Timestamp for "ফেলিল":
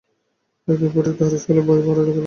2.07-2.17